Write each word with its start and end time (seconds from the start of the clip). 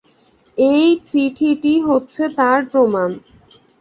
এই 0.57 0.87
চিঠিটি 1.07 1.73
হচ্ছে 1.87 2.23
তার 2.37 2.59
প্রমাণ। 2.71 3.09